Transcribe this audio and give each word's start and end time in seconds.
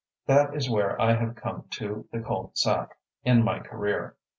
That 0.25 0.55
is 0.55 0.67
where 0.67 0.99
I 0.99 1.13
have 1.13 1.35
come 1.35 1.65
to 1.73 2.07
the 2.11 2.21
cul 2.21 2.47
de 2.47 2.55
sac 2.55 2.97
in 3.23 3.43
my 3.43 3.59
career. 3.59 4.15